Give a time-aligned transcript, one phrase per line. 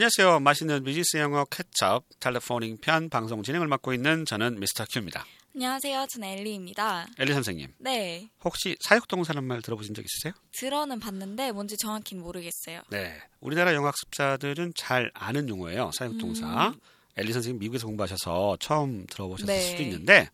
[0.00, 0.40] 안녕하세요.
[0.40, 5.26] 맛있는 비즈니스 영어 캐첩 텔레포닝 편 방송 진행을 맡고 있는 저는 미스터 큐입니다.
[5.54, 6.06] 안녕하세요.
[6.10, 7.06] 저는 엘리입니다.
[7.18, 8.30] 엘리 선생님, 네.
[8.42, 10.32] 혹시 사육동사란 말 들어보신 적 있으세요?
[10.52, 12.80] 들어는 봤는데 뭔지 정확히는 모르겠어요.
[12.88, 13.20] 네.
[13.40, 15.90] 우리나라 영어 학습자들은 잘 아는 용어예요.
[15.92, 16.68] 사육동사.
[16.68, 16.80] 음.
[17.18, 19.60] 엘리 선생님 미국에서 공부하셔서 처음 들어보셨을 네.
[19.60, 20.30] 수도 있는데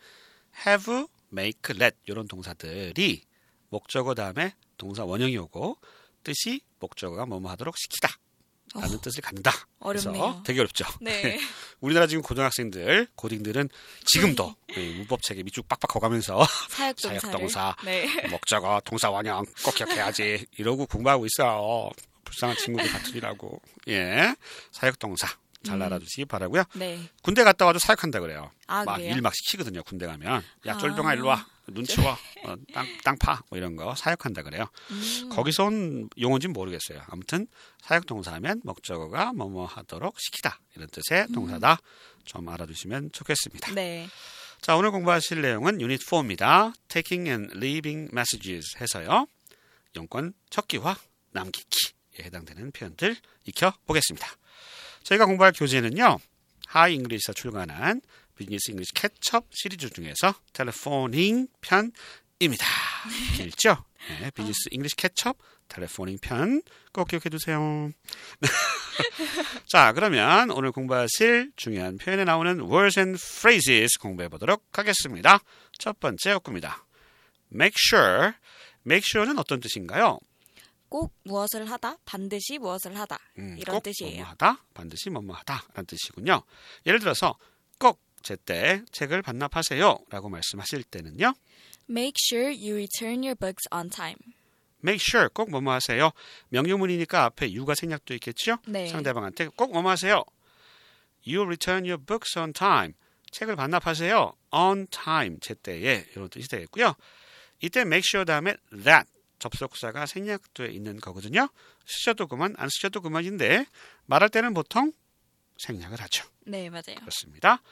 [0.64, 3.20] have, make, let 이런 동사들이
[3.70, 5.78] 목적어 다음에 동사 원형이 오고
[6.22, 8.10] 뜻이 목적어가 뭐뭐 하도록 시키다.
[8.80, 9.52] 라는 뜻을 갖는다.
[9.80, 10.42] 그래서 어렵네요.
[10.44, 10.84] 되게 어렵죠.
[11.00, 11.38] 네.
[11.80, 13.68] 우리나라 지금 고등학생들, 고딩들은
[14.06, 16.44] 지금도 이 문법 책에 밑줄 빡빡 거가면서.
[16.70, 17.76] 사역동사.
[17.84, 18.06] 네.
[18.28, 21.90] 목적어, 동사 원형 꼭 기억해야지 이러고 공부하고 있어요.
[22.24, 23.60] 불쌍한 친구들 같으리라고.
[23.88, 24.34] 예,
[24.72, 25.28] 사역동사
[25.66, 25.82] 잘 음.
[25.82, 26.64] 알아두시기 바라고요.
[26.74, 26.98] 네.
[27.22, 28.50] 군대 갔다 와도 사역한다 그래요.
[28.66, 29.12] 아, 막 그래요?
[29.14, 29.82] 일막 시키거든요.
[29.82, 30.78] 군대 가면 야 아.
[30.78, 31.46] 쫄병아 일로 와.
[31.68, 32.12] 눈 치워.
[32.46, 34.68] 어, 땅, 땅 파 뭐 이런 거 사역한다 그래요.
[34.92, 35.28] 음.
[35.32, 37.02] 거기서 온 용어인지는 모르겠어요.
[37.08, 37.48] 아무튼
[37.82, 41.78] 사역 동사하면 목적어가 뭐뭐 하도록 시키다 이런 뜻의 동사다.
[42.24, 43.72] 좀 알아두시면 좋겠습니다.
[43.74, 44.08] 네.
[44.60, 46.72] 자 오늘 공부하실 내용은 유닛 4입니다.
[46.88, 49.26] Taking and leaving messages 해서요.
[49.96, 50.96] 용건 적기와
[51.32, 54.26] 남기기에 해당되는 표현들 익혀 보겠습니다.
[55.06, 56.18] 저희가 공부할 교재는요.
[56.66, 58.00] 하이 잉글리시에서 출간한
[58.34, 62.66] Business English Catch Up 시리즈 중에서 Telephoning 편입니다.
[63.36, 63.84] 길죠?
[64.20, 65.36] 네, Business English Catch Up
[65.68, 66.60] Telephoning 편
[66.96, 67.90] 꼭 기억해 두세요.
[69.68, 75.38] 자, 그러면 오늘 공부하실 중요한 표현에 나오는 words and phrases 공부해 보도록 하겠습니다.
[75.78, 76.86] 첫 번째 어구입니다.
[77.54, 78.32] make sure.
[78.86, 80.18] make sure는 어떤 뜻인가요?
[80.88, 83.18] 꼭 무엇을 하다, 반드시 무엇을 하다.
[83.38, 84.16] 음, 이런 꼭 뜻이에요.
[84.16, 86.42] 뭐뭐하다, 반드시 뭐뭐 하다라는 뜻이군요.
[86.86, 87.36] 예를 들어서
[87.78, 91.34] 꼭 제때 책을 반납하세요라고 말씀하실 때는요.
[91.88, 94.18] Make sure you return your books on time.
[94.82, 96.10] make sure 꼭 뭐뭐 하세요.
[96.50, 98.58] 명령문이니까 앞에 you가 생략도 있겠죠?
[98.66, 98.86] 네.
[98.88, 100.24] 상대방한테 꼭 뭐뭐 하세요.
[101.26, 102.94] You return your books on time.
[103.32, 104.32] 책을 반납하세요.
[104.52, 106.94] on time 제때에 이런 뜻이 되겠고요.
[107.60, 109.08] 이때 make sure 다음에 that
[109.38, 111.48] 접속사가 생략되어 있는 거거든요.
[111.86, 113.66] 쓰셔도 그만 안 쓰셔도 그만인데
[114.06, 114.92] 말할 때는 보통
[115.58, 116.26] 생략을 하죠.
[116.46, 116.96] 네, 맞아요.
[117.00, 117.62] 그렇습니다.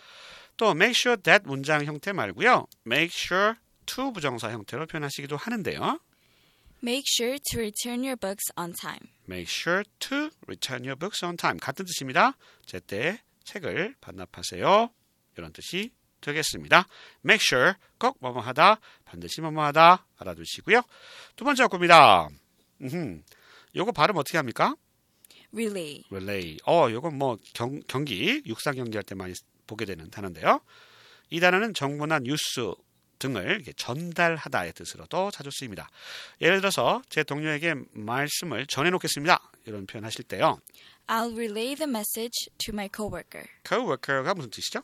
[0.57, 2.67] 또 make sure that 문장 형태 말고요.
[2.87, 3.55] make sure
[3.87, 6.01] to 부정사 형태로 표현하시기도 하는데요.
[6.83, 9.09] Make sure to return your books on time.
[9.27, 11.59] Make sure to return your books on time.
[11.59, 12.37] 같은 뜻입니다.
[12.67, 14.91] 제때 책을 반납하세요.
[15.39, 16.87] 이런 뜻이 되겠습니다.
[17.25, 18.81] Make sure 꼭 뭐뭐 하다,
[19.15, 20.83] 반드시 뭐뭐 하다 알아두시고요.
[21.37, 22.29] 두 번째 어구입니다.
[22.83, 23.23] 음흠.
[23.77, 24.75] 요거 발음 어떻게 합니까?
[25.53, 26.03] Relay.
[26.11, 26.59] relay.
[26.67, 29.35] 어, 요건 뭐 경, 경기, 육상 경기할 때 많이
[29.67, 30.61] 보게 되는 단어인데요.
[31.31, 32.73] 이 단어는 정보나 뉴스
[33.21, 35.89] 등을 전달하다의 뜻으로도 자주 쓰입니다.
[36.41, 39.53] 예를 들어서 제 동료에게 말씀을 전해놓겠습니다.
[39.67, 40.59] 이런 표현 하실 때요.
[41.07, 43.49] I'll relay the message to my coworker.
[43.67, 44.83] coworker가 무슨 뜻이죠?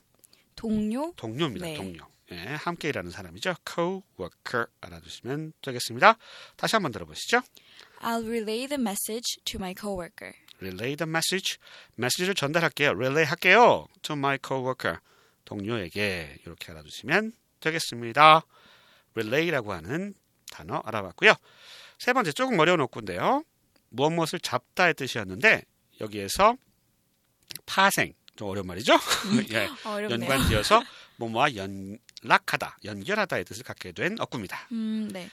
[0.55, 1.13] 동료?
[1.17, 1.67] 동료입니다.
[1.67, 1.75] 네.
[1.75, 2.07] 동료.
[2.33, 3.55] 예, 함께 일하는 사람이죠.
[3.69, 6.17] coworker 알아두시면 되겠습니다.
[6.57, 7.41] 다시 한번 들어보시죠.
[8.01, 10.33] I'll relay the message to my coworker.
[10.63, 11.59] relay the message.
[11.97, 12.91] 메시지를 전달할게요.
[12.91, 13.87] relay 할게요.
[14.03, 14.99] to my coworker.
[15.45, 18.43] 동료에게 이렇게 알아두시면 되겠습니다.
[19.15, 20.15] relay라고 하는
[20.53, 21.35] 단어 알아봤고요.
[21.99, 23.45] 세 번째 조금 어려운 어구인데요.
[23.89, 25.63] 무엇 무엇을 잡다의 뜻이었는데
[26.01, 26.57] 여기에서
[27.67, 28.95] 파생 좀 어려운 말이죠.
[29.53, 29.69] 예.
[29.85, 30.83] 연관지어서
[31.17, 34.69] 뭐뭐와 연 락하다, 연결하다의 뜻을 갖게 된 어구입니다.
[34.73, 35.31] 음, 네.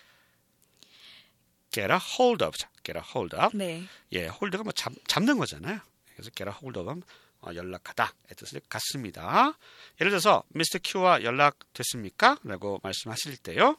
[1.71, 3.55] get a hold of, get a hold of.
[3.55, 3.83] 네.
[4.13, 5.79] 예, 홀드가 뭐 잡, 잡는 거잖아요.
[6.13, 7.01] 그래서 get a hold of
[7.41, 9.57] 어, 연락하다의 뜻을 갖습니다.
[10.01, 10.79] 예를 들어서 Mr.
[10.83, 12.39] Q와 연락됐습니까?
[12.43, 13.75] 라고 말씀하실 때요.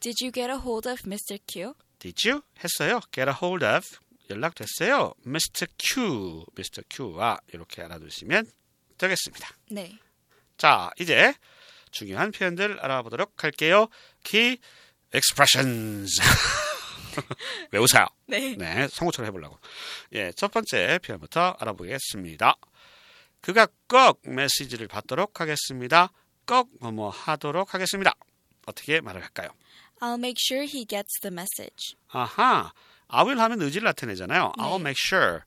[0.00, 1.38] Did you get a hold of Mr.
[1.46, 1.74] Q?
[1.98, 2.42] Did you?
[2.62, 3.00] 했어요.
[3.12, 3.84] get a hold of
[4.30, 5.14] 연락됐어요.
[5.26, 5.66] Mr.
[5.78, 6.82] Q, Mr.
[6.88, 8.46] Q와 이렇게 알아두시면
[8.98, 9.48] 되겠습니다.
[9.70, 9.98] 네.
[10.58, 11.34] 자, 이제
[11.90, 13.88] 중요한 표현들 알아보도록 할게요.
[14.24, 14.58] Key
[15.14, 16.20] expressions.
[17.72, 18.06] 외우세요.
[18.26, 18.54] 네.
[18.56, 19.58] 네, 성우처럼 해보려고.
[20.12, 22.54] 예, 첫 번째 표현부터 알아보겠습니다.
[23.40, 26.12] 그가 꼭 메시지를 받도록 하겠습니다.
[26.46, 28.12] 꼭 뭐뭐 하도록 하겠습니다.
[28.66, 29.50] 어떻게 말을 할까요?
[30.00, 31.96] I'll make sure he gets the message.
[32.08, 32.72] 아하,
[33.08, 34.52] I will 하면 의지를 나타내잖아요.
[34.56, 34.62] 네.
[34.62, 35.40] I'll make sure.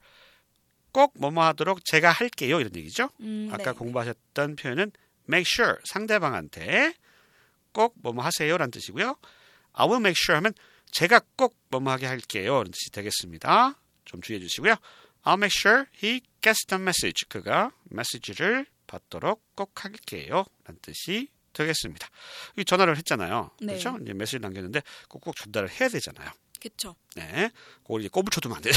[0.91, 2.59] 꼭 뭐뭐 하도록 제가 할게요.
[2.59, 3.09] 이런 얘기죠.
[3.21, 3.77] 음, 아까 네.
[3.77, 4.91] 공부하셨던 표현은
[5.27, 6.93] make sure 상대방한테
[7.73, 9.17] 꼭 뭐뭐 하세요라는 뜻이고요.
[9.73, 10.53] I will make sure 하면
[10.91, 12.61] 제가 꼭 뭐뭐 하게 할게요.
[12.61, 13.75] 이런 뜻이 되겠습니다.
[14.05, 14.75] 좀 주의해 주시고요.
[15.23, 17.25] I'll make sure he gets the message.
[17.29, 20.45] 그가 메시지를 받도록 꼭 할게요.
[20.65, 22.07] 라는 뜻이 되겠습니다.
[22.57, 23.51] 이 전화를 했잖아요.
[23.61, 23.77] 네.
[23.77, 23.97] 그렇죠?
[24.01, 26.29] 이제 메시지 남겼는데 꼭꼭 전달을 해야 되잖아요.
[26.59, 26.95] 그쵸.
[27.15, 27.49] 네.
[27.83, 28.73] 그걸 이제 꼬부쳐두면 안 돼요.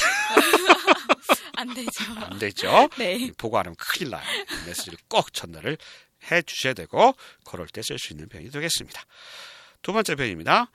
[1.57, 2.05] 안 안 되죠.
[2.17, 2.89] 안 되죠.
[2.99, 3.31] 네.
[3.39, 4.25] 보고 안 하면 큰일 나요.
[4.67, 5.79] 메시지를 꼭 전달을
[6.31, 9.03] 해 주셔야 되고 그럴 때 쓸 수 있는 표현이 되겠습니다.
[9.83, 10.71] 두 번째 표현입니다.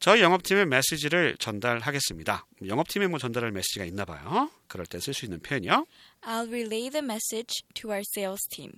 [0.00, 2.46] 저희 영업팀의 메시지를 전달하겠습니다.
[2.66, 4.50] 영업팀에 뭐 전달할 메시지가 있나 봐요.
[4.68, 5.86] 그럴 때 쓸 수 있는 표현이요.
[6.22, 8.72] I'll relay the message to our sales team.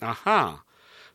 [0.00, 0.64] 아하.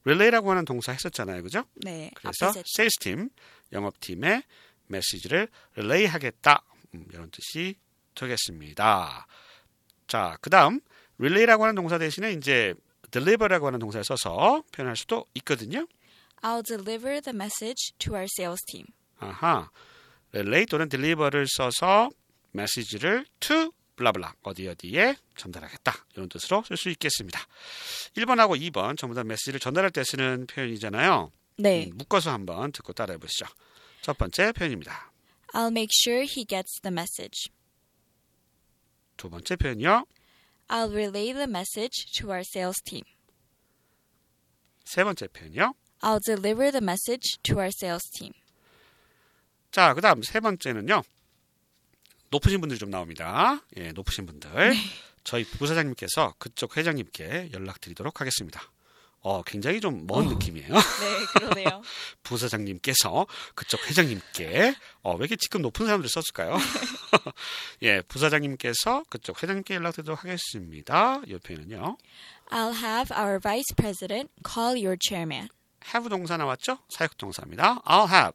[0.03, 1.43] relay라고 하는 동사 했었잖아요.
[1.43, 1.63] 그죠?
[1.75, 2.09] 네.
[2.15, 3.29] 그래서 sales 팀,
[3.71, 4.41] 영업팀의
[4.87, 5.47] 메시지를
[5.77, 6.63] relay 하겠다.
[6.95, 7.75] 음, 이런 뜻이
[8.15, 9.27] 되겠습니다.
[10.07, 10.79] 자, 그다음
[11.19, 12.73] relay라고 하는 동사 대신에 이제
[13.11, 15.87] deliver라고 하는 동사를 써서 표현할 수도 있거든요.
[16.41, 18.85] I'll deliver the message to our sales team.
[19.19, 19.69] 아하.
[20.33, 22.09] relay 또는 deliver를 써서
[22.51, 25.93] 메시지를 to 블라블라 어디 어디에 전달하겠다.
[26.15, 27.39] 이런 뜻으로 쓸 수 있겠습니다.
[28.17, 31.31] 1번하고 2번 전부 다 메시지를 전달할 때 쓰는 표현이잖아요.
[31.57, 31.85] 네.
[31.85, 33.45] 음, 묶어서 한번 듣고 따라해 보시죠.
[34.01, 35.11] 첫 번째 표현입니다.
[35.53, 37.51] I'll make sure he gets the message.
[39.17, 40.05] 두 번째 표현이요.
[40.71, 43.03] I'll relay the message to our sales team.
[44.85, 45.73] 세 번째 표현이요.
[46.01, 48.31] I'll deliver the message to our sales team.
[49.71, 51.03] 자, 그다음 세 번째는요.
[52.29, 53.61] 높으신 분들이 좀 나옵니다.
[53.75, 54.73] 예, 높으신 분들.
[55.25, 58.61] 저희 부사장님께서 그쪽 회장님께 연락드리도록 하겠습니다.
[59.21, 60.73] 어, 굉장히 좀먼 느낌이에요.
[60.73, 61.81] 네, 그러네요.
[62.23, 66.57] 부사장님께서 그쪽 회장님께 어, 왜 이렇게 지금 높은 사람들 썼을까요?
[67.83, 71.21] 예, 부사장님께서 그쪽 회장님께 연락드리도록 하겠습니다.
[71.27, 71.97] 이 표현은요.
[72.49, 75.49] I'll have our vice president call your chairman.
[75.93, 76.79] have 동사 나왔죠?
[76.89, 77.81] 사역 동사입니다.
[77.83, 78.33] I'll have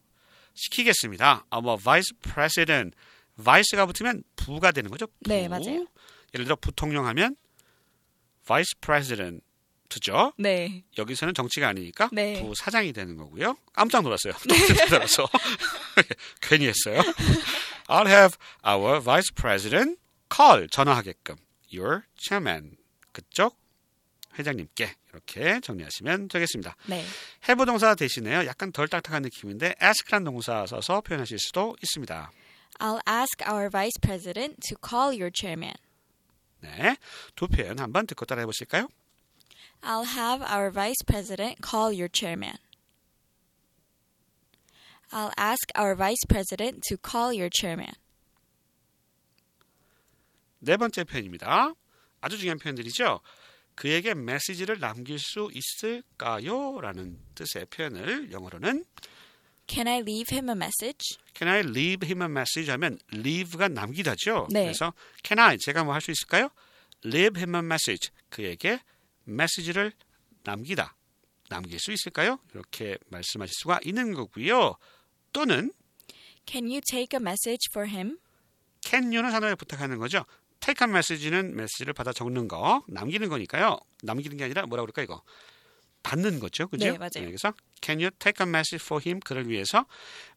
[0.55, 1.47] 시키겠습니다.
[1.53, 2.97] Our vice president.
[3.37, 5.07] vice가 붙으면 부가 되는 거죠.
[5.07, 5.13] 부.
[5.29, 5.87] 네, 맞아요.
[6.33, 7.37] 예를 들어 부통령 하면
[8.47, 9.46] vice president
[10.01, 10.33] 죠.
[10.39, 10.85] 네.
[10.99, 12.41] 여기서는 정치가 아니니까 네.
[12.43, 13.57] 부 사장이 되는 거고요.
[13.73, 14.33] 깜짝 놀랐어요.
[14.89, 15.29] 들어서
[16.41, 17.01] 괜히 했어요.
[17.89, 18.37] I'll have
[18.67, 19.99] our vice president
[20.35, 21.37] call 전화하게끔
[21.73, 22.77] your chairman
[23.13, 23.57] 그쪽
[24.39, 26.77] 회장님께 이렇게 정리하시면 되겠습니다.
[26.87, 27.05] 네.
[27.49, 28.47] have 동사 대신에요.
[28.47, 32.31] 약간 덜 딱딱한 느낌인데 ask라는 동사 써서 표현하실 수도 있습니다.
[32.79, 35.75] I'll ask our vice president to call your chairman.
[36.61, 36.97] 네,
[37.35, 38.89] 두 표현 한번 듣고 따라해 보실까요?
[39.83, 42.59] I'll have our vice president call your chairman.
[45.13, 47.95] I'll ask our vice president to call your chairman.
[50.59, 51.75] 네 번째 표현입니다.
[52.21, 53.21] 아주 중요한 표현들이죠.
[53.77, 56.81] 그에게 메시지를 남길 수 있을까요?
[56.81, 58.85] 라는 뜻의 표현을 영어로는
[59.69, 61.19] Can I leave him a message?
[61.35, 64.49] Can I leave him a message 하면 leave가 남기다죠.
[64.51, 64.63] 네.
[64.65, 64.93] 그래서
[65.25, 66.49] Can I 제가 뭐 할 수 있을까요?
[67.05, 68.81] Leave him a message 그에게
[69.27, 69.93] 메시지를
[70.45, 70.97] 남기다
[71.49, 72.39] 남길 수 있을까요?
[72.55, 74.77] 이렇게 말씀하실 수가 있는 거고요.
[75.33, 75.73] 또는
[76.47, 78.19] Can you take a message for him?
[78.83, 80.25] Can you는 상대에 부탁하는 거죠.
[80.61, 83.79] Take a message는 메시지를 받아 적는 거 남기는 거니까요.
[84.03, 85.23] 남기는 게 아니라 뭐라 그럴까 이거
[86.03, 86.85] 받는 거죠, 그죠?
[86.85, 87.27] 네, 맞아요.
[87.27, 87.53] 그래서
[87.83, 89.21] Can you take a message for him?
[89.21, 89.87] 그를 위해서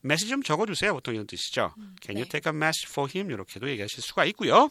[0.02, 0.94] 메시지 좀 적어 주세요.
[0.94, 1.74] 보통 이런 뜻이죠.
[2.02, 2.30] Can you 네.
[2.30, 3.32] take a message for him?
[3.32, 4.70] 이렇게도 얘기하실 수가 있고요.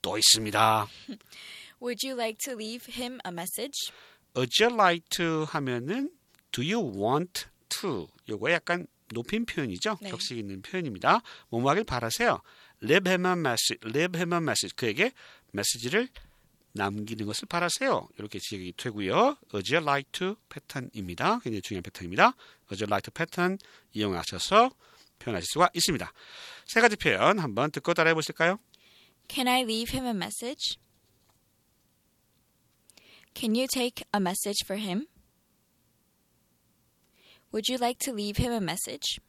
[0.00, 0.88] 또 있습니다.
[1.82, 3.90] Would you like to leave him a message?
[4.36, 6.10] Would you like to 하면은
[6.52, 7.46] Do you want
[7.80, 8.08] to?
[8.28, 9.98] 요거 약간 높임 표현이죠.
[10.00, 10.10] 네.
[10.10, 11.22] 격식 있는 표현입니다.
[11.48, 12.40] 뭐뭐 하길 바라세요.
[12.82, 13.78] Leave him a message.
[13.84, 14.74] Leave him a message.
[14.76, 15.10] 그에게
[15.50, 16.08] 메시지를
[16.72, 18.08] 남기는 것을 바라세요.
[18.16, 19.36] 이렇게 지역이 되고요.
[19.52, 21.40] Would you like to 패턴입니다.
[21.40, 22.36] 굉장히 중요한 패턴입니다.
[22.70, 23.58] Would you like to 패턴
[23.92, 24.70] 이용하셔서
[25.18, 26.12] 표현하실 수가 있습니다.
[26.66, 28.58] 세 가지 표현 한번 듣고 따라해 보실까요?
[29.28, 30.78] Can I leave him a message?
[33.34, 35.06] Can you take a message for him?
[37.52, 39.20] Would you like to leave him a message?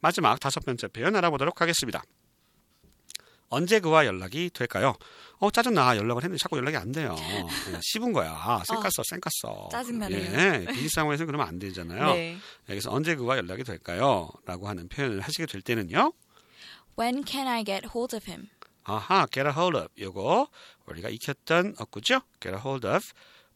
[0.00, 2.02] 마지막 다섯 번째 표현 알아보도록 하겠습니다.
[3.50, 4.94] 언제 그와 연락이 될까요?
[5.38, 7.16] 어 짜증나 연락을 했는데 자꾸 연락이 안 돼요.
[7.80, 8.30] 씹은 거야.
[8.32, 9.70] 아, 쌩깠어, 쌩깠어.
[9.70, 10.18] 짜증나네요.
[10.20, 12.12] 예, 비즈니스 상황에서는 그러면 안 되잖아요.
[12.14, 12.36] 네.
[12.68, 14.28] 여기서 언제 그와 연락이 될까요?
[14.44, 16.12] 라고 하는 표현을 하시게 될 때는요.
[16.98, 18.48] When can I get hold of him?
[18.84, 19.88] 아하, get a hold of.
[19.98, 20.48] 요거
[20.90, 22.20] 우리가 익혔던 어구죠.
[22.40, 23.04] get a hold of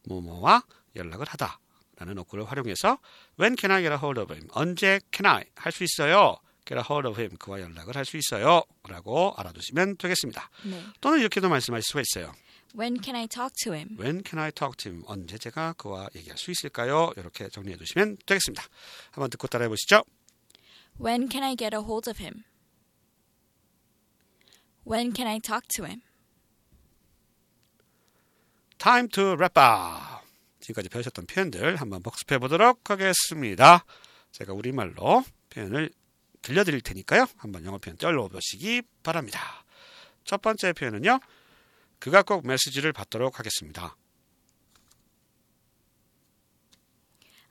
[0.07, 0.63] 뭐뭐와
[0.95, 1.59] 연락을 하다.
[1.97, 2.97] 라는 어구를 활용해서
[3.39, 4.47] when can I get a hold of him?
[4.53, 6.37] 언제 can I 할 수 있어요?
[6.65, 7.37] get a hold of him.
[7.37, 8.63] 그와 연락을 할 수 있어요.
[8.87, 10.49] 라고 알아두시면 되겠습니다.
[10.65, 10.83] 네.
[11.01, 12.33] 또는 이렇게도 말씀하실 수가 있어요.
[12.75, 13.95] When can I talk to him?
[13.99, 15.03] When can I talk to him?
[15.05, 17.11] 언제 제가 그와 얘기할 수 있을까요?
[17.17, 18.63] 이렇게 정리해 두시면 되겠습니다.
[19.11, 20.03] 한번 듣고 따라해 보시죠.
[20.99, 22.43] When can I get a hold of him?
[24.85, 26.01] When can I talk to him?
[28.83, 30.27] Time to wrap up.
[30.59, 33.85] 지금까지 배우셨던 표현들 한번 복습해 보도록 하겠습니다.
[34.33, 35.89] 제가 우리말로 표현을
[36.41, 37.25] 들려드릴 테니까요.
[37.37, 39.63] 한번 영어 표현 떨려 보시기 바랍니다.
[40.25, 41.21] 첫 번째 표현은요.
[41.99, 43.95] 그가 꼭 메시지를 받도록 하겠습니다.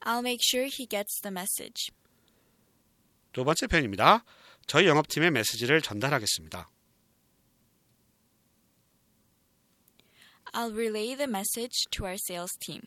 [0.01, 1.93] I'll make sure he gets the message.
[3.33, 4.23] 두 번째 표현입니다.
[4.67, 6.69] 저희 영업팀의 메시지를 전달하겠습니다.
[10.55, 12.83] I'll relay the message to our sales team.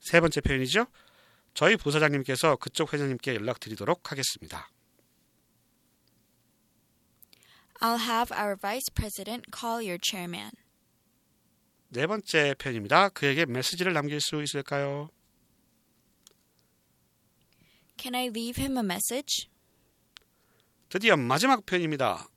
[0.00, 0.86] 세 번째 표현이죠.
[1.52, 4.70] 저희 부사장님께서 그쪽 회장님께 연락드리도록 하겠습니다.
[7.80, 10.50] I'll have our vice president call your chairman.
[11.88, 13.08] 네 번째 표현입니다.
[13.10, 15.10] 그에게 메시지를 남길 수 있을까요?
[17.98, 19.50] Can I leave him a message?
[20.88, 22.28] 드디어 마지막 표현입니다.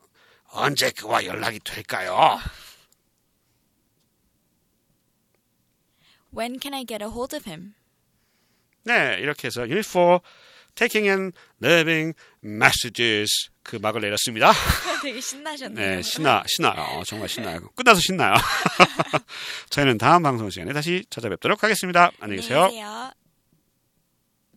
[0.52, 2.40] 언제 그와 연락이 될까요?
[6.34, 7.74] When can I get a hold of him?
[8.86, 10.20] 네, 이렇게 해서 Unit 4
[10.75, 14.52] Taking and Leaving Messages 그 막을 내렸습니다.
[15.04, 15.96] 되게 신나셨네요.
[15.96, 17.04] 네, 신나, 신나요.
[17.06, 17.70] 정말 신나요.
[17.75, 18.34] 끝나서 신나요.
[19.70, 22.12] 저희는 다음 방송 시간에 다시 찾아뵙도록 하겠습니다.
[22.20, 22.63] 안녕히 계세요.
[22.63, 23.23] 안녕히 계세요.